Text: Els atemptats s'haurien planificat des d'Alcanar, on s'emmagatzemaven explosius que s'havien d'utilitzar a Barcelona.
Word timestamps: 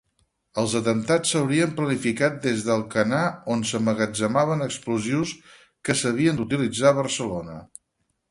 Els 0.59 0.71
atemptats 0.77 1.33
s'haurien 1.33 1.73
planificat 1.79 2.39
des 2.45 2.63
d'Alcanar, 2.69 3.21
on 3.55 3.61
s'emmagatzemaven 3.71 4.65
explosius 4.69 5.33
que 5.89 5.97
s'havien 6.01 6.39
d'utilitzar 6.41 6.89
a 6.93 6.97
Barcelona. 7.03 7.63